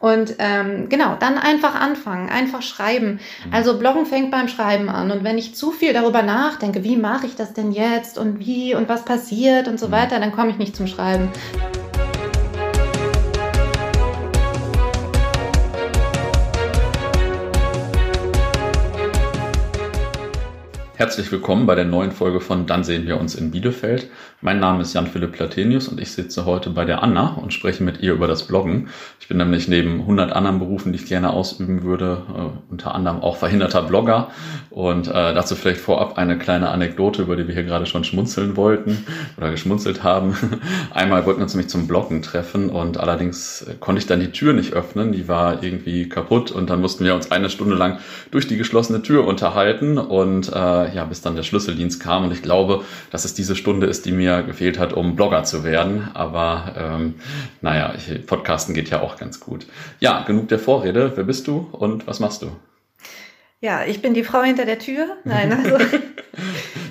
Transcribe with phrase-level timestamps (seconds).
[0.00, 3.20] Und ähm, genau, dann einfach anfangen, einfach schreiben.
[3.44, 3.54] Mhm.
[3.54, 5.10] Also Bloggen fängt beim Schreiben an.
[5.10, 8.74] Und wenn ich zu viel darüber nachdenke, wie mache ich das denn jetzt und wie
[8.74, 9.92] und was passiert und so mhm.
[9.92, 11.28] weiter, dann komme ich nicht zum Schreiben.
[21.00, 24.10] Herzlich willkommen bei der neuen Folge von Dann sehen wir uns in Bielefeld.
[24.42, 28.02] Mein Name ist Jan-Philipp Platenius und ich sitze heute bei der Anna und spreche mit
[28.02, 28.90] ihr über das Bloggen.
[29.18, 33.22] Ich bin nämlich neben 100 anderen Berufen, die ich gerne ausüben würde, äh, unter anderem
[33.22, 34.28] auch verhinderter Blogger.
[34.68, 38.58] Und äh, dazu vielleicht vorab eine kleine Anekdote, über die wir hier gerade schon schmunzeln
[38.58, 39.06] wollten
[39.38, 40.36] oder geschmunzelt haben.
[40.92, 44.52] Einmal wollten wir uns nämlich zum Bloggen treffen und allerdings konnte ich dann die Tür
[44.52, 45.12] nicht öffnen.
[45.12, 49.00] Die war irgendwie kaputt und dann mussten wir uns eine Stunde lang durch die geschlossene
[49.00, 52.24] Tür unterhalten und äh, ja, bis dann der Schlüsseldienst kam.
[52.24, 55.64] Und ich glaube, dass es diese Stunde ist, die mir gefehlt hat, um Blogger zu
[55.64, 56.08] werden.
[56.14, 57.14] Aber ähm,
[57.60, 59.66] naja, ich, Podcasten geht ja auch ganz gut.
[60.00, 61.12] Ja, genug der Vorrede.
[61.14, 62.52] Wer bist du und was machst du?
[63.62, 65.18] Ja, ich bin die Frau hinter der Tür.
[65.24, 65.76] Nein, also.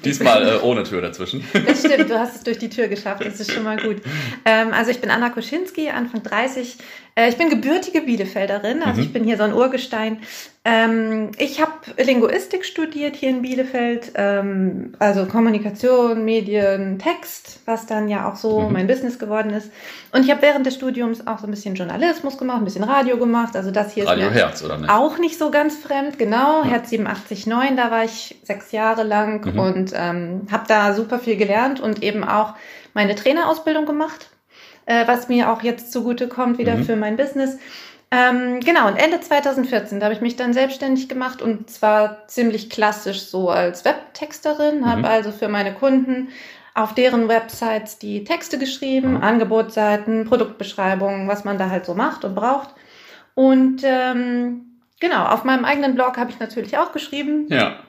[0.06, 1.44] Diesmal äh, ohne Tür dazwischen.
[1.66, 3.98] Das stimmt, du hast es durch die Tür geschafft, das ist schon mal gut.
[4.46, 6.78] Ähm, also ich bin Anna Koschinski, Anfang 30.
[7.16, 9.08] Äh, ich bin gebürtige Bielefelderin, also mhm.
[9.08, 10.20] ich bin hier so ein Urgestein.
[10.66, 18.10] Ähm, ich habe Linguistik studiert hier in Bielefeld, ähm, also Kommunikation, Medien, Text, was dann
[18.10, 18.74] ja auch so mhm.
[18.74, 19.72] mein Business geworden ist.
[20.12, 23.18] Und ich habe während des Studiums auch so ein bisschen Journalismus gemacht, ein bisschen Radio
[23.18, 23.56] gemacht.
[23.56, 24.90] Also das hier Radio ist Herz, oder nicht?
[24.90, 26.64] auch nicht so ganz fremd, genau.
[26.64, 26.72] Ja.
[26.72, 29.60] Herz 87.9, da war ich sechs Jahre lang mhm.
[29.60, 32.54] und ähm, habe da super viel gelernt und eben auch
[32.94, 34.30] meine Trainerausbildung gemacht,
[34.88, 36.84] äh, was mir auch jetzt zugute kommt wieder mhm.
[36.84, 37.58] für mein Business.
[38.12, 42.70] Ähm, genau, und Ende 2014, da habe ich mich dann selbstständig gemacht und zwar ziemlich
[42.72, 44.86] klassisch so als Webtexterin, mhm.
[44.86, 46.30] habe also für meine Kunden
[46.74, 49.24] auf deren Websites die Texte geschrieben, mhm.
[49.24, 52.70] Angebotsseiten, Produktbeschreibungen, was man da halt so macht und braucht.
[53.36, 57.48] Und ähm, genau, auf meinem eigenen Blog habe ich natürlich auch geschrieben.
[57.50, 57.80] Ja.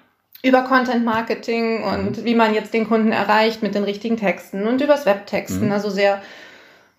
[0.43, 2.25] Über Content Marketing und mhm.
[2.25, 5.67] wie man jetzt den Kunden erreicht mit den richtigen Texten und übers Webtexten.
[5.67, 5.73] Mhm.
[5.73, 6.21] Also sehr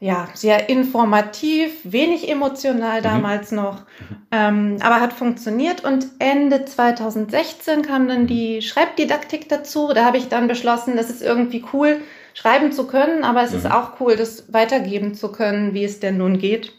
[0.03, 3.03] ja, sehr informativ, wenig emotional mhm.
[3.03, 3.57] damals mhm.
[3.57, 3.83] noch,
[4.31, 5.83] ähm, aber hat funktioniert.
[5.83, 9.91] Und Ende 2016 kam dann die Schreibdidaktik dazu.
[9.93, 12.01] Da habe ich dann beschlossen, das ist irgendwie cool,
[12.33, 13.59] schreiben zu können, aber es mhm.
[13.59, 16.73] ist auch cool, das weitergeben zu können, wie es denn nun geht.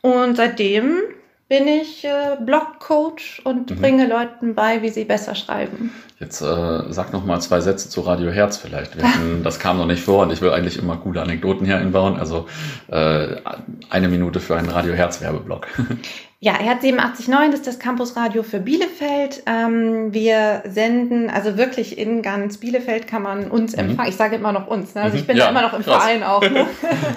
[0.00, 0.96] Und seitdem
[1.48, 3.80] bin ich äh, Blogcoach und mhm.
[3.80, 5.92] bringe Leuten bei, wie sie besser schreiben.
[6.18, 8.96] Jetzt äh, sag noch mal zwei Sätze zu Radio Herz vielleicht.
[8.96, 12.16] Hatten, das kam noch nicht vor und ich will eigentlich immer coole Anekdoten hier einbauen.
[12.16, 12.46] Also
[12.88, 13.36] äh,
[13.90, 15.66] eine Minute für einen Radio Herz Werbeblock.
[16.38, 19.42] Ja, Herz 879 ist das Campusradio für Bielefeld.
[19.46, 23.90] Ähm, wir senden, also wirklich in ganz Bielefeld kann man uns mhm.
[23.90, 24.10] empfangen.
[24.10, 25.00] Ich sage immer noch uns, ne?
[25.00, 25.28] also ich mhm.
[25.28, 26.04] bin ja, immer noch im krass.
[26.04, 26.42] Verein auch.
[26.42, 26.66] Ne?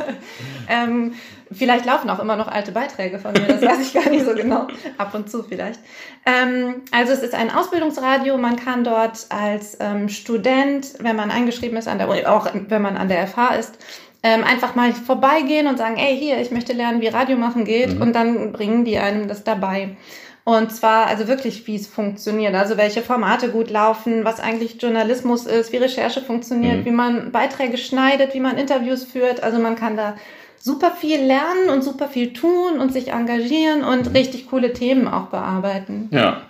[0.69, 1.13] ähm,
[1.51, 4.35] Vielleicht laufen auch immer noch alte Beiträge von mir, das weiß ich gar nicht so
[4.35, 4.67] genau.
[4.97, 5.79] Ab und zu vielleicht.
[6.25, 8.37] Ähm, also es ist ein Ausbildungsradio.
[8.37, 12.81] Man kann dort als ähm, Student, wenn man eingeschrieben ist an der Uni, auch wenn
[12.81, 13.79] man an der FH ist,
[14.21, 17.95] ähm, einfach mal vorbeigehen und sagen, ey, hier, ich möchte lernen, wie Radio machen geht.
[17.95, 18.01] Mhm.
[18.01, 19.95] Und dann bringen die einem das dabei.
[20.43, 25.45] Und zwar also wirklich, wie es funktioniert, also welche Formate gut laufen, was eigentlich Journalismus
[25.45, 26.85] ist, wie Recherche funktioniert, mhm.
[26.85, 29.43] wie man Beiträge schneidet, wie man Interviews führt.
[29.43, 30.15] Also man kann da
[30.59, 35.27] super viel lernen und super viel tun und sich engagieren und richtig coole Themen auch
[35.27, 36.09] bearbeiten.
[36.11, 36.41] Ja.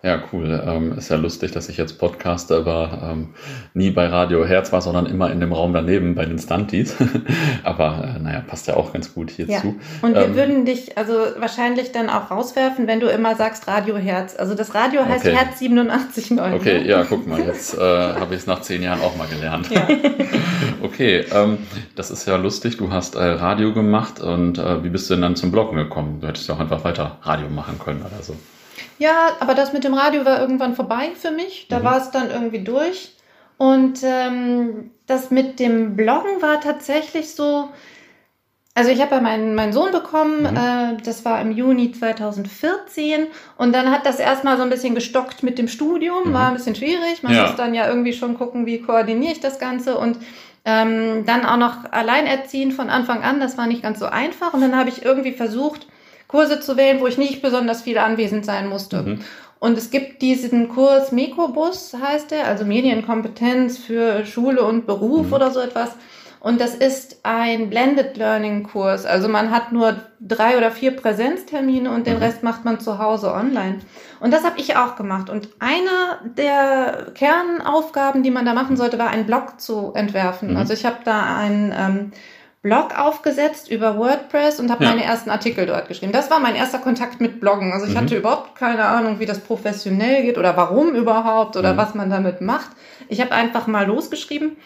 [0.00, 0.62] Ja, cool.
[0.64, 3.34] Ähm, ist ja lustig, dass ich jetzt podcaste, aber ähm,
[3.74, 6.94] nie bei Radio Herz war, sondern immer in dem Raum daneben bei den Stunties.
[7.64, 9.52] aber äh, naja, passt ja auch ganz gut hierzu.
[9.52, 9.74] Ja.
[10.02, 13.96] Und wir ähm, würden dich also wahrscheinlich dann auch rauswerfen, wenn du immer sagst Radio
[13.96, 14.36] Herz.
[14.38, 15.34] Also das Radio heißt okay.
[15.34, 16.54] Herz 87.9.
[16.54, 16.86] Okay, ne?
[16.86, 19.68] ja, guck mal, jetzt äh, habe ich es nach zehn Jahren auch mal gelernt.
[19.68, 19.88] Ja.
[20.84, 21.58] okay, ähm,
[21.96, 22.76] das ist ja lustig.
[22.76, 26.20] Du hast äh, Radio gemacht und äh, wie bist du denn dann zum Bloggen gekommen?
[26.20, 28.36] Du hättest ja auch einfach weiter Radio machen können oder so.
[28.98, 31.66] Ja, aber das mit dem Radio war irgendwann vorbei für mich.
[31.68, 31.84] Da mhm.
[31.84, 33.14] war es dann irgendwie durch.
[33.56, 37.68] Und ähm, das mit dem Bloggen war tatsächlich so.
[38.74, 40.56] Also ich habe ja meinen, meinen Sohn bekommen, mhm.
[40.56, 43.26] äh, das war im Juni 2014
[43.56, 46.32] und dann hat das erstmal so ein bisschen gestockt mit dem Studium, mhm.
[46.32, 47.24] war ein bisschen schwierig.
[47.24, 47.42] Man ja.
[47.42, 50.18] muss dann ja irgendwie schon gucken, wie koordiniere ich das Ganze und
[50.64, 54.60] ähm, dann auch noch alleinerziehen von Anfang an, das war nicht ganz so einfach und
[54.60, 55.88] dann habe ich irgendwie versucht,
[56.28, 59.02] Kurse zu wählen, wo ich nicht besonders viel anwesend sein musste.
[59.02, 59.20] Mhm.
[59.60, 65.32] Und es gibt diesen Kurs Mikrobus, heißt der, also Medienkompetenz für Schule und Beruf mhm.
[65.32, 65.90] oder so etwas.
[66.40, 69.04] Und das ist ein Blended Learning Kurs.
[69.04, 72.22] Also man hat nur drei oder vier Präsenztermine und den mhm.
[72.22, 73.80] Rest macht man zu Hause online.
[74.20, 75.30] Und das habe ich auch gemacht.
[75.30, 80.50] Und einer der Kernaufgaben, die man da machen sollte, war einen Blog zu entwerfen.
[80.50, 80.56] Mhm.
[80.58, 82.12] Also ich habe da einen ähm,
[82.68, 84.90] Blog aufgesetzt über WordPress und habe Ja.
[84.90, 86.12] meine ersten Artikel dort geschrieben.
[86.12, 87.72] Das war mein erster Kontakt mit Bloggen.
[87.72, 87.98] Also ich Mhm.
[87.98, 91.76] hatte überhaupt keine Ahnung, wie das professionell geht oder warum überhaupt oder Mhm.
[91.78, 92.68] was man damit macht.
[93.08, 94.56] Ich habe einfach mal losgeschrieben.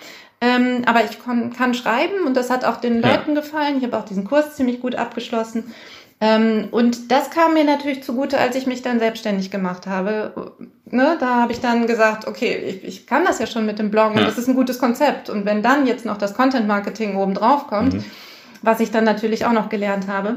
[0.41, 3.13] Ähm, aber ich kon, kann schreiben und das hat auch den Ja.
[3.13, 3.77] Leuten gefallen.
[3.79, 5.73] Ich habe auch diesen Kurs ziemlich gut abgeschlossen.
[6.25, 10.55] Ähm, und das kam mir natürlich zugute, als ich mich dann selbstständig gemacht habe.
[10.85, 13.91] Ne, da habe ich dann gesagt, okay, ich, ich kann das ja schon mit dem
[13.91, 14.25] Bloggen Ja.
[14.25, 15.29] das ist ein gutes Konzept.
[15.31, 18.05] Und wenn dann jetzt noch das Content Marketing oben drauf kommt, Mhm.
[18.63, 20.37] was ich dann natürlich auch noch gelernt habe,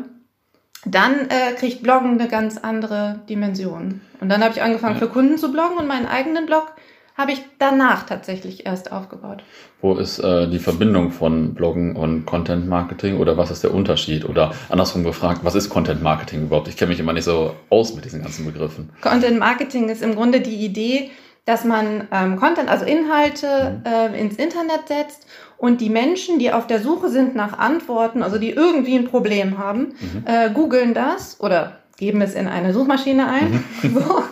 [0.85, 4.01] dann äh, kriegt Bloggen eine ganz andere Dimension.
[4.21, 4.99] Und dann habe ich angefangen Ja.
[5.01, 6.71] für Kunden zu bloggen und meinen eigenen Blog
[7.17, 9.43] habe ich danach tatsächlich erst aufgebaut.
[9.81, 14.27] Wo ist äh, die Verbindung von Bloggen und Content Marketing oder was ist der Unterschied?
[14.27, 16.67] Oder andersrum gefragt, was ist Content Marketing überhaupt?
[16.67, 18.89] Ich kenne mich immer nicht so aus mit diesen ganzen Begriffen.
[19.01, 21.11] Content Marketing ist im Grunde die Idee,
[21.45, 25.25] dass man ähm, Content, also Inhalte äh, ins Internet setzt
[25.57, 29.57] und die Menschen, die auf der Suche sind nach Antworten, also die irgendwie ein Problem
[29.57, 29.93] haben,
[30.25, 34.23] äh, googeln das oder geben es in eine Suchmaschine ein so,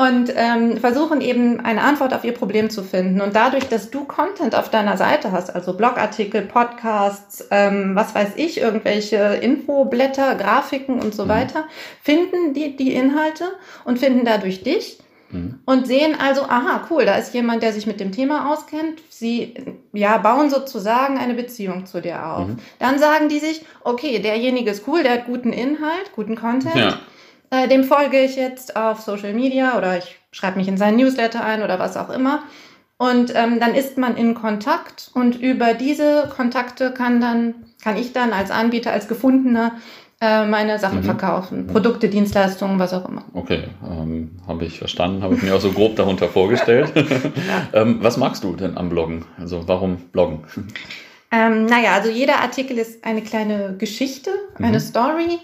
[0.00, 3.20] und ähm, versuchen eben eine Antwort auf ihr Problem zu finden.
[3.20, 8.30] Und dadurch, dass du Content auf deiner Seite hast, also Blogartikel, Podcasts, ähm, was weiß
[8.36, 11.28] ich, irgendwelche Infoblätter, Grafiken und so Mhm.
[11.28, 11.64] weiter,
[12.02, 13.44] finden die die Inhalte
[13.84, 15.00] und finden dadurch dich
[15.32, 15.60] Mhm.
[15.66, 19.02] und sehen also, aha, cool, da ist jemand, der sich mit dem Thema auskennt.
[19.10, 19.54] Sie
[19.92, 22.48] ja, bauen sozusagen eine Beziehung zu dir auf.
[22.48, 22.56] Mhm.
[22.78, 26.74] Dann sagen die sich, okay, derjenige ist cool, der hat guten Inhalt, guten Content.
[26.74, 26.98] Ja.
[27.50, 31.42] Äh, dem folge ich jetzt auf Social Media oder ich schreibe mich in seinen Newsletter
[31.44, 32.42] ein oder was auch immer.
[32.96, 38.12] Und ähm, dann ist man in Kontakt und über diese Kontakte kann dann, kann ich
[38.12, 39.72] dann als Anbieter, als Gefundener
[40.20, 41.04] äh, meine Sachen Mhm.
[41.04, 41.66] verkaufen.
[41.66, 43.24] Produkte, Dienstleistungen, was auch immer.
[43.32, 46.92] Okay, ähm, habe ich verstanden, habe ich mir auch so grob darunter vorgestellt.
[47.72, 49.24] ähm, was magst du denn am Bloggen?
[49.40, 50.44] Also warum Bloggen?
[51.32, 54.80] Ähm, naja, also jeder Artikel ist eine kleine Geschichte, eine Mhm.
[54.80, 55.38] Story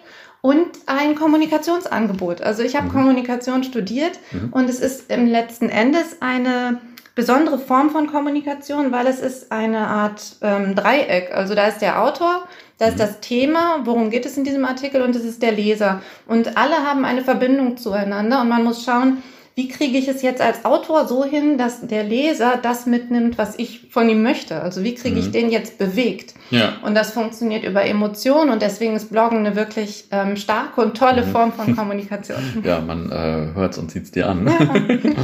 [0.46, 2.40] und ein Kommunikationsangebot.
[2.40, 2.93] Also ich habe Mhm.
[2.93, 4.48] Kommunikation studiert Mhm.
[4.52, 6.78] und es ist im letzten Endes eine
[7.16, 11.34] besondere Form von Kommunikation, weil es ist eine Art ähm, Dreieck.
[11.34, 12.44] Also da ist der Autor,
[12.78, 12.98] da ist Mhm.
[12.98, 16.00] das Thema, worum geht es in diesem Artikel und es ist der Leser.
[16.28, 19.22] Und alle haben eine Verbindung zueinander und man muss schauen,
[19.58, 23.58] wie kriege ich es jetzt als Autor so hin, dass der Leser das mitnimmt, was
[23.58, 24.61] ich von ihm möchte.
[24.61, 25.32] Also wie kriege ich Mhm.
[25.32, 26.35] den jetzt bewegt?
[26.50, 26.75] Ja.
[26.85, 31.25] Und das funktioniert über Emotionen und deswegen ist Bloggen eine wirklich ähm, starke und tolle
[31.25, 31.31] Mhm.
[31.31, 32.37] Form von Kommunikation.
[32.64, 34.47] Ja, man äh, hört es und sieht es dir an.
[34.47, 35.14] Ja.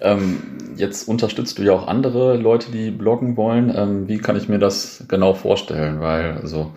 [0.12, 0.42] ähm,
[0.76, 3.72] jetzt unterstützt du ja auch andere Leute, die bloggen wollen.
[3.74, 6.00] Ähm, wie kann ich mir das genau vorstellen?
[6.00, 6.72] Weil, also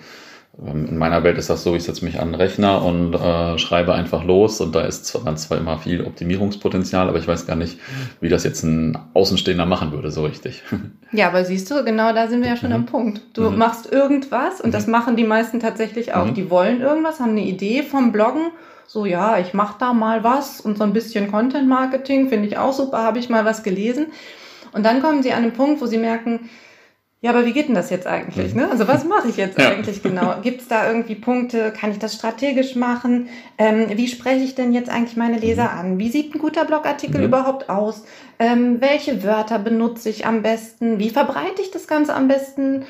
[0.66, 3.94] in meiner Welt ist das so, ich setze mich an den Rechner und äh, schreibe
[3.94, 7.56] einfach los und da ist zwar, dann zwar immer viel Optimierungspotenzial, aber ich weiß gar
[7.56, 7.80] nicht,
[8.20, 10.64] wie das jetzt ein Außenstehender machen würde, so richtig.
[11.12, 12.76] Ja, aber siehst du, genau da sind wir ja schon Mhm.
[12.76, 13.22] am Punkt.
[13.34, 13.58] Du Mhm.
[13.58, 16.26] machst irgendwas und das machen die meisten tatsächlich auch.
[16.26, 16.34] Mhm.
[16.36, 18.52] Die wollen irgendwas, haben eine Idee vom Bloggen.
[18.86, 22.58] So, ja, ich mache da mal was und so ein bisschen Content Marketing finde ich
[22.60, 24.08] auch super, habe ich mal was gelesen.
[24.72, 26.50] Und dann kommen sie an den Punkt, wo sie merken,
[27.22, 28.54] ja, aber wie geht denn das jetzt eigentlich?
[28.54, 28.62] Mhm.
[28.62, 28.72] Ne?
[28.72, 29.70] Also was mache ich jetzt Ja.
[29.72, 30.36] eigentlich genau?
[30.42, 31.72] Gibt es da irgendwie Punkte?
[31.72, 33.28] Kann ich das strategisch machen?
[33.58, 36.00] Ähm, wie spreche ich denn jetzt eigentlich meine Leser an?
[36.00, 37.28] Wie sieht ein guter Blogartikel Mhm.
[37.28, 38.04] überhaupt aus?
[38.40, 40.98] Ähm, welche Wörter benutze ich am besten?
[41.00, 42.86] Wie verbreite ich das Ganze am besten?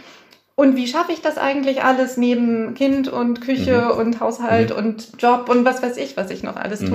[0.55, 5.47] Und wie schaffe ich das eigentlich alles neben Kind und Küche und Haushalt und Job
[5.49, 6.89] und was weiß ich, was ich noch alles Mhm.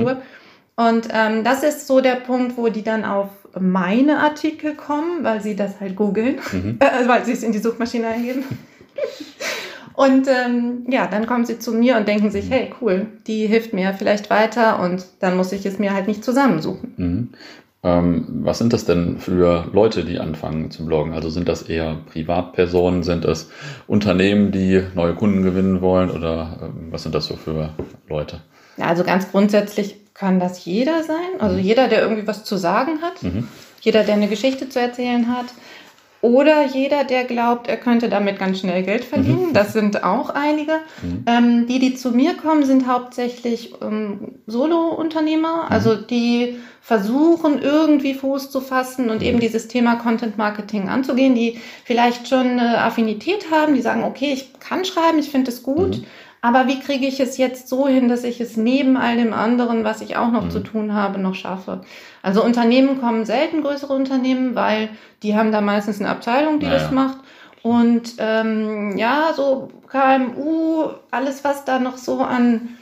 [0.77, 3.29] Und ähm, das ist so der Punkt, wo die dann auf
[3.59, 6.79] meine Artikel kommen, weil sie das halt googeln, Mhm.
[6.81, 8.45] äh, weil sie es in die Suchmaschine eingeben.
[9.95, 13.73] Und ähm, ja, dann kommen sie zu mir und denken sich, hey, cool, die hilft
[13.73, 16.95] mir vielleicht weiter und dann muss ich es mir halt nicht zusammensuchen.
[16.97, 17.29] Mhm.
[17.85, 21.13] Ähm, was sind das denn für Leute, die anfangen zu bloggen?
[21.13, 23.51] Also sind das eher Privatpersonen, sind es
[23.87, 27.71] Unternehmen, die neue Kunden gewinnen wollen oder ähm, was sind das so für
[28.09, 28.41] Leute?
[28.77, 33.03] Ja, also ganz grundsätzlich kann das jeder sein, also jeder, der irgendwie was zu sagen
[33.03, 33.49] hat, Mhm.
[33.81, 35.47] jeder, der eine Geschichte zu erzählen hat.
[36.21, 39.53] Oder jeder, der glaubt, er könnte damit ganz schnell Geld verdienen.
[39.53, 40.73] Das sind auch einige.
[41.03, 41.25] Mhm.
[41.27, 48.51] Ähm, die, die zu mir kommen, sind hauptsächlich ähm, Solo-Unternehmer, also die versuchen irgendwie Fuß
[48.51, 53.75] zu fassen und eben dieses Thema Content Marketing anzugehen, die vielleicht schon eine Affinität haben,
[53.75, 56.05] die sagen, okay, ich kann schreiben, ich finde es gut, Mhm.
[56.45, 59.83] Aber wie kriege ich es jetzt so hin, dass ich es neben all dem anderen,
[59.83, 60.51] was ich auch noch Mhm.
[60.51, 61.81] zu tun habe, noch schaffe?
[62.23, 64.91] Also Unternehmen kommen selten größere Unternehmen, weil
[65.23, 67.17] die haben da meistens eine Abteilung, die Ja, das macht.
[67.63, 72.77] Und ähm, ja, so KMU, alles, was da noch so an,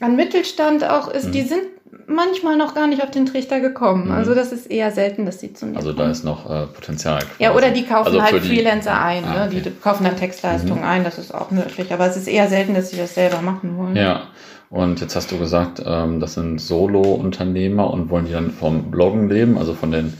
[0.00, 1.32] an Mittelstand auch ist, Mhm.
[1.32, 1.62] die sind
[2.06, 4.06] manchmal noch gar nicht auf den Trichter gekommen.
[4.06, 4.12] Mhm.
[4.12, 5.98] Also das ist eher selten, dass sie zu mir Also kommen.
[5.98, 7.18] da ist noch äh, Potenzial.
[7.18, 7.42] Quasi.
[7.42, 9.24] Ja, oder die kaufen also halt Freelancer ein.
[9.24, 9.46] Ah, ne?
[9.48, 9.62] okay.
[9.64, 10.88] Die kaufen dann Textleistungen mhm.
[10.88, 11.92] ein, das ist auch möglich.
[11.92, 13.96] Aber es ist eher selten, dass sie das selber machen wollen.
[13.96, 14.22] Ja.
[14.68, 19.28] Und jetzt hast du gesagt, ähm, das sind Solo-Unternehmer und wollen die dann vom Bloggen
[19.28, 20.14] leben, also von den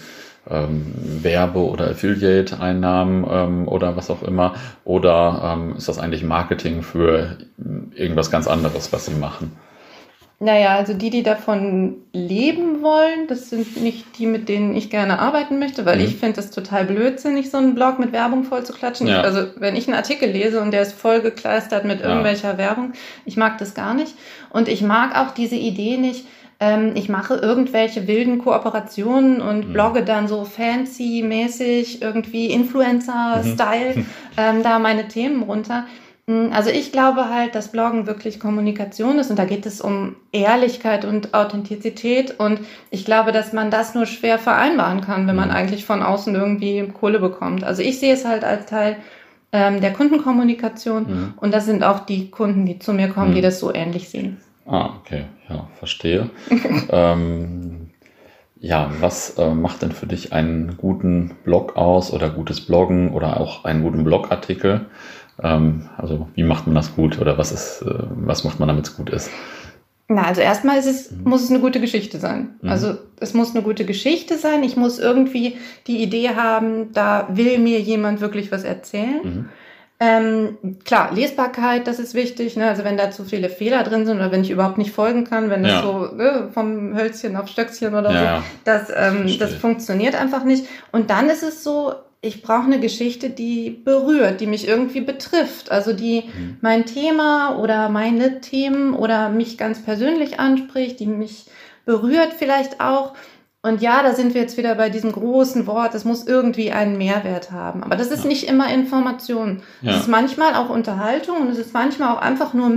[0.49, 4.55] ähm, Werbe- oder Affiliate-Einnahmen ähm, oder was auch immer?
[4.85, 7.39] Oder ähm, ist das eigentlich Marketing für
[7.95, 9.53] irgendwas ganz anderes, was sie machen?
[10.39, 15.19] Naja, also die, die davon leben wollen, das sind nicht die, mit denen ich gerne
[15.19, 16.05] arbeiten möchte, weil mhm.
[16.05, 19.07] ich finde es total blödsinnig, so einen Blog mit Werbung voll zu klatschen.
[19.07, 19.23] Ja.
[19.23, 22.59] Also wenn ich einen Artikel lese und der ist voll gekleistert mit irgendwelcher ja.
[22.59, 22.93] Werbung,
[23.25, 24.15] ich mag das gar nicht.
[24.51, 26.27] Und ich mag auch diese Idee nicht,
[26.61, 29.73] ähm, ich mache irgendwelche wilden Kooperationen und mhm.
[29.73, 34.07] blogge dann so fancy-mäßig, irgendwie Influencer-Style, mhm.
[34.37, 35.87] ähm, da meine Themen runter.
[36.29, 40.17] Hm, also ich glaube halt, dass Bloggen wirklich Kommunikation ist und da geht es um
[40.33, 45.51] Ehrlichkeit und Authentizität und ich glaube, dass man das nur schwer vereinbaren kann, wenn man
[45.51, 45.55] mhm.
[45.55, 47.63] eigentlich von außen irgendwie Kohle bekommt.
[47.63, 48.97] Also ich sehe es halt als Teil
[49.53, 51.35] ähm, der Kundenkommunikation mhm.
[51.37, 53.35] und das sind auch die Kunden, die zu mir kommen, mhm.
[53.37, 54.39] die das so ähnlich sehen.
[54.67, 56.31] Ah, okay, ja, verstehe.
[56.91, 57.91] ähm,
[58.59, 63.39] ja, was äh, macht denn für dich einen guten Blog aus oder gutes Bloggen oder
[63.39, 64.87] auch einen guten Blogartikel?
[65.43, 68.87] Ähm, also wie macht man das gut oder was ist, äh, was macht man, damit
[68.87, 69.31] es gut ist?
[70.09, 71.29] Na, also erstmal ist es, mhm.
[71.29, 72.55] muss es eine gute Geschichte sein.
[72.63, 72.69] Mhm.
[72.69, 74.63] Also es muss eine gute Geschichte sein.
[74.63, 75.57] Ich muss irgendwie
[75.89, 79.21] die Idee haben, da will mir jemand wirklich was erzählen.
[79.25, 79.49] Mhm.
[79.99, 82.57] Ähm, klar, Lesbarkeit, das ist wichtig.
[82.57, 82.69] Ne?
[82.69, 85.49] Also wenn da zu viele Fehler drin sind oder wenn ich überhaupt nicht folgen kann,
[85.51, 85.71] wenn ja.
[85.71, 90.45] das so ne, vom Hölzchen auf Stöckchen oder ja, so, das, ähm, das funktioniert einfach
[90.45, 90.67] nicht.
[90.93, 91.95] Und dann ist es so,
[92.27, 95.71] ich brauche eine Geschichte, die berührt, die mich irgendwie betrifft.
[95.71, 96.59] Also die mhm.
[96.61, 101.47] mein Thema oder meine Themen oder mich ganz persönlich anspricht, die mich
[101.85, 103.15] berührt vielleicht auch.
[103.63, 106.99] Und ja, da sind wir jetzt wieder bei diesem großen Wort, es muss irgendwie einen
[106.99, 107.83] Mehrwert haben.
[107.83, 108.29] Aber das ist ja.
[108.29, 109.63] nicht immer Information.
[109.83, 109.97] Es ja.
[109.97, 112.69] ist manchmal auch Unterhaltung und es ist manchmal auch einfach nur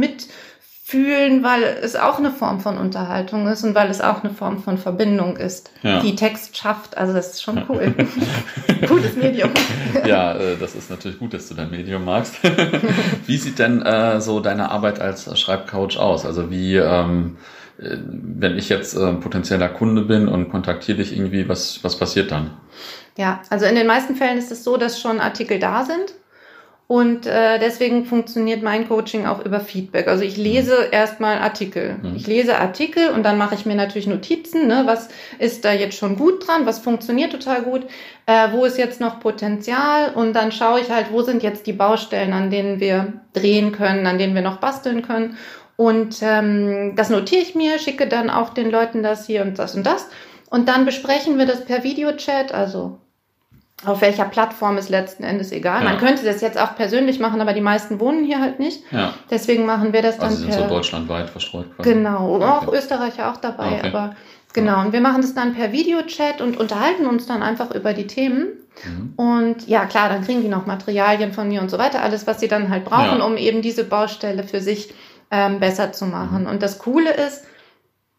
[0.90, 4.62] mitfühlen, weil es auch eine Form von Unterhaltung ist und weil es auch eine Form
[4.62, 6.02] von Verbindung ist, ja.
[6.02, 6.98] die Text schafft.
[6.98, 7.94] Also das ist schon cool.
[8.88, 9.52] Gutes Medium.
[10.06, 12.36] ja, äh, das ist natürlich gut, dass du dein Medium magst.
[13.28, 16.26] wie sieht denn äh, so deine Arbeit als Schreibcoach aus?
[16.26, 17.38] Also wie ähm,
[17.80, 22.32] äh, wenn ich jetzt äh, potenzieller Kunde bin und kontaktiere dich irgendwie, was, was passiert
[22.32, 22.52] dann?
[23.18, 26.14] Ja, also in den meisten Fällen ist es so, dass schon Artikel da sind.
[26.92, 30.08] Und äh, deswegen funktioniert mein Coaching auch über Feedback.
[30.08, 30.88] Also ich lese mhm.
[30.90, 32.00] erstmal Artikel.
[32.02, 32.16] Mhm.
[32.16, 34.66] Ich lese Artikel und dann mache ich mir natürlich Notizen.
[34.66, 34.82] Ne?
[34.86, 36.66] Was ist da jetzt schon gut dran?
[36.66, 37.86] Was funktioniert total gut?
[38.26, 40.16] Äh, wo ist jetzt noch Potenzial?
[40.16, 44.08] Und dann schaue ich halt, wo sind jetzt die Baustellen, an denen wir drehen können,
[44.08, 45.38] an denen wir noch basteln können.
[45.76, 49.76] Und ähm, das notiere ich mir, schicke dann auch den Leuten das hier und das
[49.76, 50.10] und das.
[50.50, 52.98] Und dann besprechen wir das per Videochat, also
[53.86, 55.84] auf welcher Plattform ist letzten Endes egal.
[55.84, 55.90] Ja.
[55.90, 58.84] Man könnte das jetzt auch persönlich machen, aber die meisten wohnen hier halt nicht.
[58.92, 59.14] Ja.
[59.30, 61.66] Deswegen machen wir das dann also sind per, so deutschlandweit verstreut.
[61.76, 61.94] Quasi.
[61.94, 62.46] Genau, okay.
[62.46, 63.88] auch Österreicher auch dabei, okay.
[63.88, 64.16] aber
[64.52, 64.82] genau.
[64.82, 68.48] Und wir machen das dann per Videochat und unterhalten uns dann einfach über die Themen.
[68.84, 69.14] Mhm.
[69.16, 72.42] Und ja, klar, dann kriegen die noch Materialien von mir und so weiter, alles, was
[72.42, 73.26] sie dann halt brauchen, ja.
[73.26, 74.94] um eben diese Baustelle für sich
[75.32, 76.48] ähm, besser zu machen.
[76.48, 77.46] Und das Coole ist,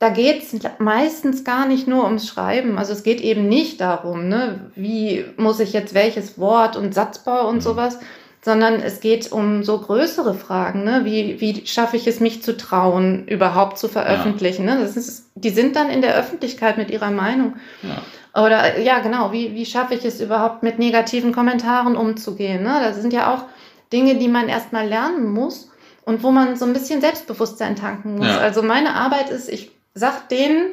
[0.00, 2.78] da geht es meistens gar nicht nur ums Schreiben.
[2.78, 7.47] Also es geht eben nicht darum, ne, wie muss ich jetzt welches Wort und Satzbau
[7.47, 7.61] und mhm.
[7.61, 7.99] sowas,
[8.42, 11.02] sondern es geht um so größere Fragen, ne?
[11.04, 14.66] Wie, wie schaffe ich es, mich zu trauen, überhaupt zu veröffentlichen?
[14.66, 14.76] Ja.
[14.76, 14.80] Ne?
[14.80, 17.57] Das ist, die sind dann in der Öffentlichkeit mit ihrer Meinung.
[17.83, 18.42] Ja.
[18.42, 22.62] Oder ja, genau, wie, wie schaffe ich es überhaupt mit negativen Kommentaren umzugehen?
[22.62, 22.80] Ne?
[22.83, 23.45] Das sind ja auch
[23.92, 25.71] Dinge, die man erstmal lernen muss
[26.07, 28.28] und wo man so ein bisschen Selbstbewusstsein tanken muss.
[28.28, 28.38] Ja.
[28.38, 30.73] Also meine Arbeit ist, ich sag denen,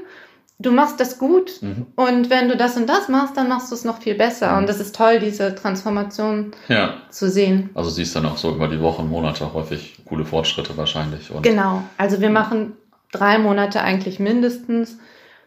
[0.59, 1.87] du machst das gut mhm.
[1.95, 4.51] und wenn du das und das machst, dann machst du es noch viel besser.
[4.51, 4.57] Mhm.
[4.59, 6.95] Und das ist toll, diese Transformation ja.
[7.09, 7.69] zu sehen.
[7.75, 11.31] Also siehst du dann auch so über die Wochen, Monate häufig coole Fortschritte wahrscheinlich.
[11.31, 12.73] Und genau, also wir machen
[13.11, 14.97] drei Monate eigentlich mindestens,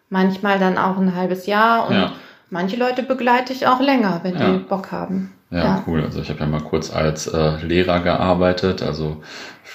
[0.08, 2.12] manchmal dann auch ein halbes Jahr und ja.
[2.50, 4.52] manche Leute begleite ich auch länger, wenn ja.
[4.52, 5.32] die Bock haben.
[5.50, 6.02] Ja, ja, cool.
[6.04, 9.22] Also ich habe ja mal kurz als äh, Lehrer gearbeitet, also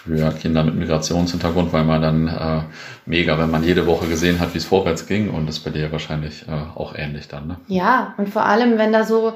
[0.05, 2.61] für Kinder mit Migrationshintergrund, weil man dann äh,
[3.05, 5.91] mega, wenn man jede Woche gesehen hat, wie es vorwärts ging und das bei dir
[5.91, 7.57] wahrscheinlich äh, auch ähnlich dann, ne?
[7.67, 9.33] Ja, und vor allem, wenn da so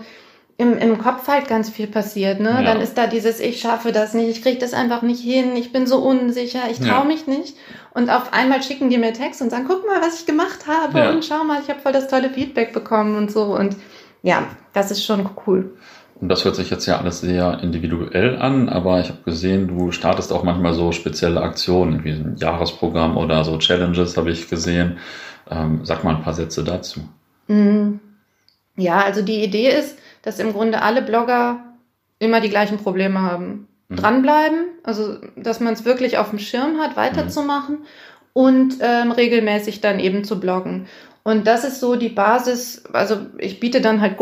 [0.58, 2.52] im, im Kopf halt ganz viel passiert, ne?
[2.52, 2.62] Ja.
[2.62, 5.72] Dann ist da dieses, ich schaffe das nicht, ich kriege das einfach nicht hin, ich
[5.72, 7.04] bin so unsicher, ich traue ja.
[7.06, 7.56] mich nicht.
[7.94, 11.00] Und auf einmal schicken die mir Text und sagen, guck mal, was ich gemacht habe
[11.00, 11.10] ja.
[11.12, 13.44] und schau mal, ich habe voll das tolle Feedback bekommen und so.
[13.56, 13.76] Und
[14.22, 15.78] ja, das ist schon cool.
[16.22, 19.92] Und das hört sich jetzt ja alles sehr individuell an, aber ich habe gesehen, du
[19.92, 24.98] startest auch manchmal so spezielle Aktionen, wie ein Jahresprogramm oder so Challenges habe ich gesehen.
[25.50, 27.00] Ähm, sag mal ein paar Sätze dazu.
[27.48, 28.02] Mhm.
[28.76, 31.64] Ja, also die Idee ist, dass im Grunde alle Blogger
[32.20, 33.68] immer die gleichen Probleme haben.
[33.88, 33.96] Mhm.
[33.96, 37.86] Dranbleiben, also dass man es wirklich auf dem Schirm hat, weiterzumachen mhm.
[38.34, 40.88] und ähm, regelmäßig dann eben zu bloggen.
[41.24, 44.18] Und das ist so die Basis, also ich biete dann halt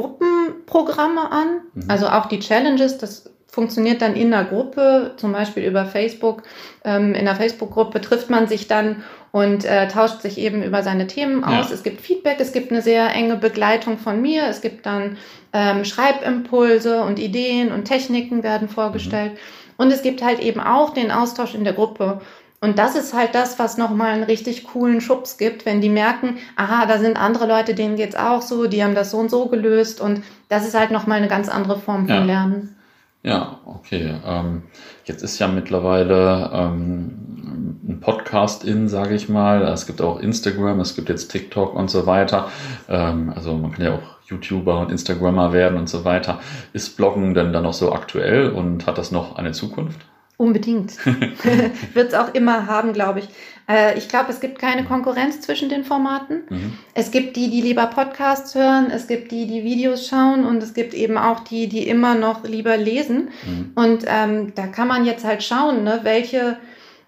[0.68, 1.84] Gruppenprogramme an, mhm.
[1.88, 6.44] also auch die Challenges, das funktioniert dann in der Gruppe, zum Beispiel über Facebook.
[6.84, 11.08] Ähm, in der Facebook-Gruppe trifft man sich dann und äh, tauscht sich eben über seine
[11.08, 11.70] Themen aus.
[11.70, 11.74] Ja.
[11.74, 15.18] Es gibt Feedback, es gibt eine sehr enge Begleitung von mir, es gibt dann
[15.54, 19.34] ähm, Schreibimpulse und Ideen und Techniken werden vorgestellt.
[19.34, 19.38] Mhm.
[19.78, 22.22] Und es gibt halt eben auch den Austausch in der Gruppe.
[22.60, 26.38] Und das ist halt das, was nochmal einen richtig coolen Schubs gibt, wenn die merken,
[26.56, 29.48] aha, da sind andere Leute, denen geht's auch so, die haben das so und so
[29.48, 30.02] gelöst.
[30.02, 32.24] Und das ist halt nochmal eine ganz andere Form von ja.
[32.24, 32.76] Lernen.
[33.22, 34.16] Ja, okay.
[34.26, 34.64] Ähm,
[35.06, 39.62] jetzt ist ja mittlerweile ähm, ein Podcast in, sage ich mal.
[39.64, 42.50] Es gibt auch Instagram, es gibt jetzt TikTok und so weiter.
[42.90, 46.40] Ähm, also man kann ja auch YouTuber und Instagrammer werden und so weiter.
[46.74, 50.00] Ist Bloggen denn dann noch so aktuell und hat das noch eine Zukunft?
[50.38, 50.94] Unbedingt.
[51.94, 53.30] Wird es auch immer haben, glaube ich.
[53.68, 56.44] Äh, ich glaube, es gibt keine Konkurrenz zwischen den Formaten.
[56.50, 56.78] Mhm.
[56.94, 60.76] Es gibt die, die lieber Podcasts hören, es gibt die, die Videos schauen und es
[60.76, 63.30] gibt eben auch die, die immer noch lieber lesen.
[63.46, 63.72] Mhm.
[63.74, 66.58] Und ähm, da kann man jetzt halt schauen, ne, welche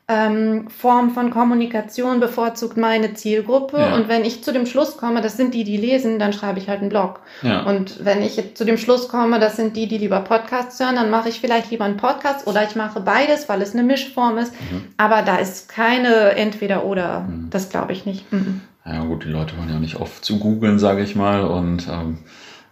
[0.09, 3.77] ähm, Form von Kommunikation bevorzugt meine Zielgruppe.
[3.77, 3.95] Ja.
[3.95, 6.67] Und wenn ich zu dem Schluss komme, das sind die, die lesen, dann schreibe ich
[6.67, 7.21] halt einen Blog.
[7.43, 7.61] Ja.
[7.61, 11.11] Und wenn ich zu dem Schluss komme, das sind die, die lieber Podcasts hören, dann
[11.11, 14.51] mache ich vielleicht lieber einen Podcast oder ich mache beides, weil es eine Mischform ist.
[14.53, 14.85] Mhm.
[14.97, 17.21] Aber da ist keine Entweder-Oder.
[17.21, 17.49] Mhm.
[17.51, 18.33] Das glaube ich nicht.
[18.33, 18.61] Mhm.
[18.83, 21.43] Ja gut, die Leute wollen ja nicht oft zu googeln, sage ich mal.
[21.43, 22.17] Und ähm,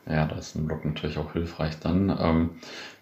[0.10, 2.16] ja, da ist ein Blog natürlich auch hilfreich dann.
[2.20, 2.50] Ähm,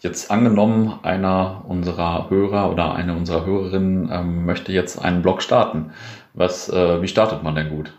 [0.01, 5.91] jetzt angenommen, einer unserer Hörer oder eine unserer Hörerinnen ähm, möchte jetzt einen Blog starten.
[6.33, 7.93] Was, äh, wie startet man denn gut?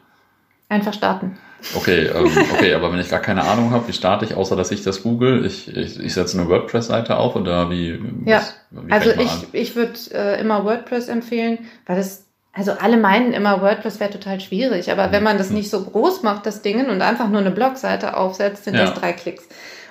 [0.69, 1.39] Einfach starten.
[1.75, 4.71] Okay, ähm, okay, aber wenn ich gar keine Ahnung habe, wie starte ich, außer dass
[4.71, 5.47] ich das google?
[5.47, 8.01] Ich, ich, ich setze eine WordPress-Seite auf oder wie?
[8.25, 12.26] Ja, was, wie also ich, ich würde äh, immer WordPress empfehlen, weil das
[12.57, 15.57] also alle meinen immer, WordPress wäre total schwierig, aber wenn man das mhm.
[15.57, 18.87] nicht so groß macht, das Ding, und einfach nur eine Blogseite aufsetzt, sind ja.
[18.87, 19.45] das drei Klicks.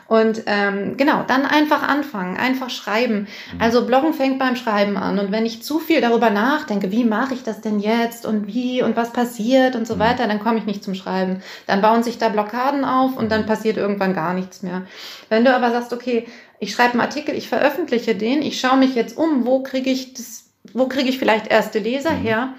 [0.08, 3.28] Und ähm, genau, dann einfach anfangen, einfach schreiben.
[3.54, 3.62] Mhm.
[3.62, 5.18] Also Bloggen fängt beim Schreiben an.
[5.18, 8.84] Und wenn ich zu viel darüber nachdenke, wie mache ich das denn jetzt und wie
[8.84, 10.00] und was passiert und so mhm.
[10.00, 11.42] weiter, dann komme ich nicht zum Schreiben.
[11.66, 14.84] Dann bauen sich da Blockaden auf und dann passiert irgendwann gar nichts mehr.
[15.30, 16.28] Wenn du aber sagst, okay,
[16.60, 20.14] ich schreibe einen Artikel, ich veröffentliche den, ich schaue mich jetzt um, wo kriege ich
[20.14, 22.22] das wo kriege ich vielleicht erste Leser mhm.
[22.22, 22.54] her?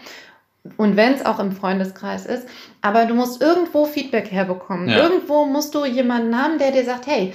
[0.76, 2.46] Und wenn es auch im Freundeskreis ist,
[2.82, 4.88] aber du musst irgendwo Feedback herbekommen.
[4.88, 4.98] Ja.
[4.98, 7.34] Irgendwo musst du jemanden haben, der dir sagt, hey,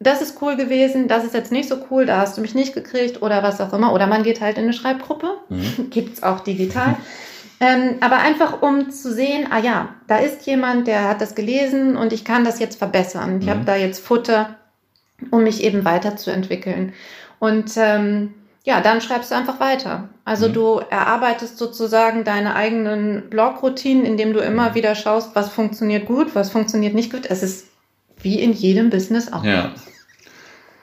[0.00, 2.74] das ist cool gewesen, das ist jetzt nicht so cool, da hast du mich nicht
[2.74, 3.92] gekriegt oder was auch immer.
[3.92, 5.90] Oder man geht halt in eine Schreibgruppe, mhm.
[6.12, 6.96] es auch digital.
[7.60, 11.96] ähm, aber einfach um zu sehen, ah ja, da ist jemand, der hat das gelesen
[11.96, 13.38] und ich kann das jetzt verbessern.
[13.40, 13.50] Ich mhm.
[13.50, 14.56] habe da jetzt Futter,
[15.30, 16.92] um mich eben weiterzuentwickeln.
[17.38, 20.08] Und ähm, ja, dann schreibst du einfach weiter.
[20.24, 20.52] Also mhm.
[20.52, 24.74] du erarbeitest sozusagen deine eigenen Blogroutinen, indem du immer mhm.
[24.74, 27.26] wieder schaust, was funktioniert gut, was funktioniert nicht gut.
[27.26, 27.66] Es ist
[28.20, 29.42] wie in jedem Business auch.
[29.42, 29.72] Ja,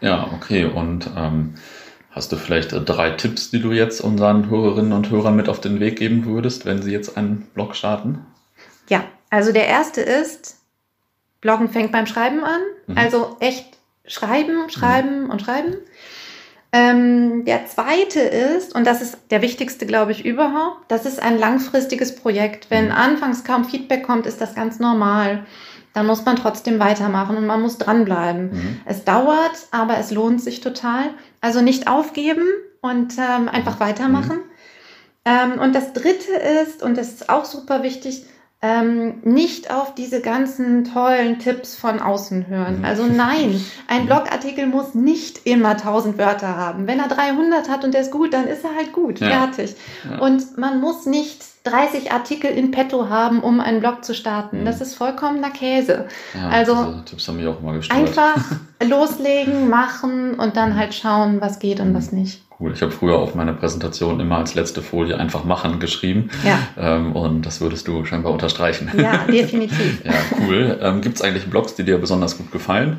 [0.02, 0.66] ja okay.
[0.66, 1.56] Und ähm,
[2.12, 5.62] hast du vielleicht äh, drei Tipps, die du jetzt unseren Hörerinnen und Hörern mit auf
[5.62, 8.26] den Weg geben würdest, wenn sie jetzt einen Blog starten?
[8.90, 10.58] Ja, also der erste ist,
[11.40, 12.62] Bloggen fängt beim Schreiben an.
[12.88, 12.98] Mhm.
[12.98, 15.30] Also echt schreiben, schreiben mhm.
[15.30, 15.78] und schreiben.
[16.72, 21.40] Ähm, der zweite ist, und das ist der wichtigste, glaube ich, überhaupt, das ist ein
[21.40, 22.70] langfristiges Projekt.
[22.70, 22.92] Wenn mhm.
[22.92, 25.46] anfangs kaum Feedback kommt, ist das ganz normal.
[25.94, 28.52] Dann muss man trotzdem weitermachen und man muss dranbleiben.
[28.52, 28.82] Mhm.
[28.86, 31.10] Es dauert, aber es lohnt sich total.
[31.42, 32.46] Also nicht aufgeben
[32.82, 34.38] und ähm, einfach weitermachen.
[34.38, 34.44] Mhm.
[35.26, 38.26] Ähm, und das dritte ist, und das ist auch super wichtig,
[38.62, 42.80] ähm, nicht auf diese ganzen tollen Tipps von außen hören.
[42.80, 42.86] Mhm.
[42.86, 46.86] Also nein, ein Blogartikel muss nicht immer 1000 Wörter haben.
[46.86, 49.30] Wenn er 300 hat und der ist gut, dann ist er halt gut, ja.
[49.30, 49.76] fertig.
[50.10, 50.20] Ja.
[50.20, 54.62] Und man muss nicht 30 Artikel in petto haben, um einen Blog zu starten.
[54.62, 54.66] Mhm.
[54.66, 56.08] Das ist vollkommener Käse.
[56.34, 58.36] Ja, also Tipps haben mich auch mal einfach
[58.84, 61.96] loslegen, machen und dann halt schauen, was geht und mhm.
[61.96, 62.74] was nicht cool.
[62.74, 66.30] Ich habe früher auf meine Präsentation immer als letzte Folie einfach machen geschrieben.
[66.46, 66.60] Ja.
[66.78, 68.92] Ähm, und das würdest du scheinbar unterstreichen.
[68.98, 70.02] Ja, definitiv.
[70.04, 70.80] ja, cool.
[70.82, 72.98] Ähm, Gibt es eigentlich Blogs, die dir besonders gut gefallen,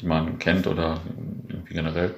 [0.00, 1.00] die man kennt oder
[1.48, 2.14] irgendwie generell?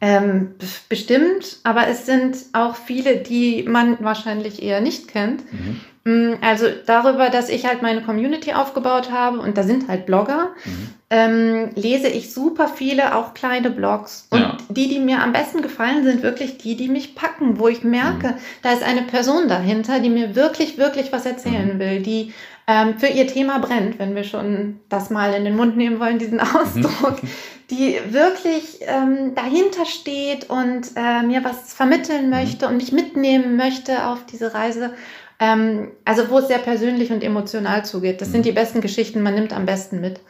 [0.00, 0.56] Ähm,
[0.88, 5.44] bestimmt, aber es sind auch viele, die man wahrscheinlich eher nicht kennt.
[5.52, 5.80] Mhm.
[6.04, 10.50] Mm, also darüber, dass ich halt meine Community aufgebaut habe und da sind halt Blogger.
[10.64, 10.88] Mhm.
[11.14, 14.26] Ähm, lese ich super viele, auch kleine Blogs.
[14.30, 14.56] Und Ja.
[14.70, 18.28] die, die mir am besten gefallen, sind wirklich die, die mich packen, wo ich merke,
[18.28, 18.34] Mhm.
[18.62, 21.78] da ist eine Person dahinter, die mir wirklich, wirklich was erzählen Mhm.
[21.78, 22.32] will, die
[22.66, 26.18] ähm, für ihr Thema brennt, wenn wir schon das mal in den Mund nehmen wollen,
[26.18, 27.16] diesen Ausdruck,
[27.70, 34.06] die wirklich ähm, dahinter steht und äh, mir was vermitteln möchte und mich mitnehmen möchte
[34.06, 34.94] auf diese Reise.
[35.40, 38.20] Ähm, also wo es sehr persönlich und emotional zugeht.
[38.22, 38.32] Das Mhm.
[38.32, 40.20] sind die besten Geschichten, man nimmt am besten mit.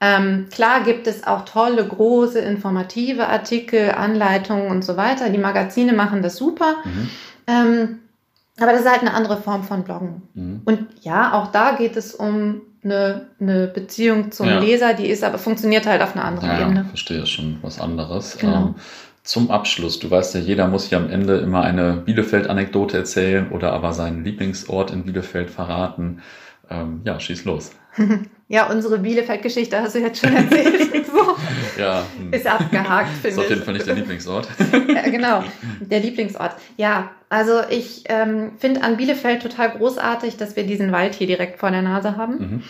[0.00, 5.28] Ähm, klar gibt es auch tolle, große, informative Artikel, Anleitungen und so weiter.
[5.28, 6.76] Die Magazine machen das super.
[6.84, 7.08] Mhm.
[7.48, 7.98] Ähm,
[8.60, 10.22] aber das ist halt eine andere Form von Bloggen.
[10.34, 10.62] Mhm.
[10.64, 14.60] Und ja, auch da geht es um eine, eine Beziehung zum Ja.
[14.60, 16.84] Leser, die ist aber funktioniert halt auf einer anderen Ja, ja, Ebene.
[16.84, 18.38] verstehe schon was anderes.
[18.38, 18.56] Genau.
[18.56, 18.74] Ähm,
[19.24, 23.72] zum Abschluss, du weißt ja, jeder muss ja am Ende immer eine Bielefeld-Anekdote erzählen oder
[23.72, 26.22] aber seinen Lieblingsort in Bielefeld verraten.
[26.70, 27.72] Ähm, ja, schieß los.
[28.50, 31.04] Ja, unsere Bielefeld-Geschichte hast du jetzt schon erzählt.
[31.06, 31.36] so,
[31.78, 32.32] Ja, hm.
[32.32, 33.50] ist abgehakt, ist finde auf ich.
[33.50, 34.48] jeden Fall nicht der Lieblingsort.
[34.88, 35.44] Ja, genau,
[35.80, 36.52] der Lieblingsort.
[36.78, 41.60] Ja, also ich ähm, finde an Bielefeld total großartig, dass wir diesen Wald hier direkt
[41.60, 42.38] vor der Nase haben.
[42.38, 42.62] Mhm.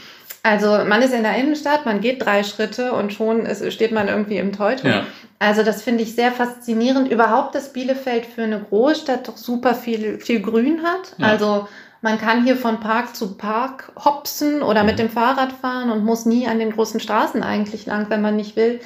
[0.43, 4.09] Also man ist in der Innenstadt, man geht drei Schritte und schon ist, steht man
[4.09, 4.91] irgendwie im Teuton.
[4.91, 5.07] Ja.
[5.38, 7.11] Also das finde ich sehr faszinierend.
[7.11, 11.14] Überhaupt, dass Bielefeld für eine Großstadt doch super viel, viel Grün hat.
[11.19, 11.27] Ja.
[11.27, 11.69] Also
[12.01, 14.99] man kann hier von Park zu Park hopsen oder mit Mhm.
[14.99, 18.57] dem Fahrrad fahren und muss nie an den großen Straßen eigentlich lang, wenn man nicht
[18.57, 18.81] will.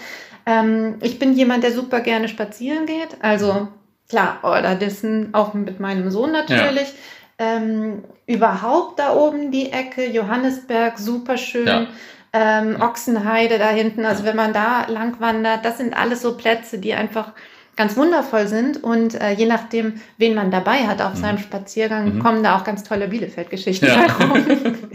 [0.46, 3.16] Ähm, ich bin jemand, der super gerne spazieren geht.
[3.20, 3.68] Also
[4.09, 6.92] klar, oder dessen auch mit meinem Sohn natürlich.
[7.38, 11.66] Ähm, überhaupt da oben die Ecke, Johannesberg, super schön.
[11.66, 11.87] Ja.
[12.35, 16.79] Ähm, Ochsenheide da hinten, also wenn man da lang wandert, das sind alles so Plätze,
[16.79, 17.33] die einfach
[17.76, 21.20] ganz wundervoll sind und äh, je nachdem, wen man dabei hat auf Mhm.
[21.20, 22.18] seinem Spaziergang, Mhm.
[22.22, 24.18] kommen da auch ganz tolle Bielefeld-Geschichten Ja.
[24.18, 24.44] herum.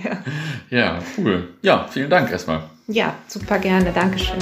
[0.04, 0.18] ja.
[0.78, 1.50] ja, cool.
[1.62, 2.62] Ja, vielen Dank erstmal.
[2.88, 4.38] ja, super gerne, Dankeschön.